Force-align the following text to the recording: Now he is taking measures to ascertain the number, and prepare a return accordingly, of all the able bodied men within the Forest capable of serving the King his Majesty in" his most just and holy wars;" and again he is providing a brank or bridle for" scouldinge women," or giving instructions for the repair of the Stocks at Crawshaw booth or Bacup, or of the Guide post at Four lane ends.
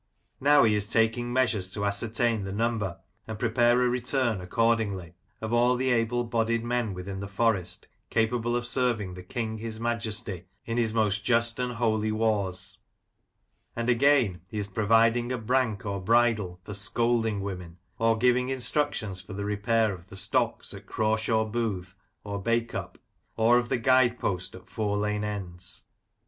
Now 0.39 0.63
he 0.63 0.73
is 0.73 0.89
taking 0.89 1.31
measures 1.31 1.71
to 1.75 1.85
ascertain 1.85 2.43
the 2.43 2.51
number, 2.51 2.97
and 3.27 3.37
prepare 3.37 3.79
a 3.83 3.87
return 3.87 4.41
accordingly, 4.41 5.13
of 5.41 5.53
all 5.53 5.75
the 5.75 5.91
able 5.91 6.23
bodied 6.23 6.63
men 6.63 6.95
within 6.95 7.19
the 7.19 7.27
Forest 7.27 7.87
capable 8.09 8.55
of 8.55 8.65
serving 8.65 9.13
the 9.13 9.21
King 9.21 9.59
his 9.59 9.79
Majesty 9.79 10.45
in" 10.65 10.77
his 10.77 10.91
most 10.91 11.23
just 11.23 11.59
and 11.59 11.73
holy 11.73 12.11
wars;" 12.11 12.79
and 13.75 13.91
again 13.91 14.41
he 14.49 14.57
is 14.57 14.65
providing 14.67 15.31
a 15.31 15.37
brank 15.37 15.85
or 15.85 16.01
bridle 16.01 16.59
for" 16.63 16.73
scouldinge 16.83 17.39
women," 17.43 17.77
or 17.99 18.17
giving 18.17 18.49
instructions 18.49 19.21
for 19.21 19.33
the 19.33 19.45
repair 19.45 19.93
of 19.93 20.07
the 20.07 20.15
Stocks 20.15 20.73
at 20.73 20.87
Crawshaw 20.87 21.45
booth 21.45 21.93
or 22.23 22.41
Bacup, 22.41 22.95
or 23.37 23.59
of 23.59 23.69
the 23.69 23.77
Guide 23.77 24.17
post 24.17 24.55
at 24.55 24.67
Four 24.67 24.97
lane 24.97 25.23
ends. 25.23 25.83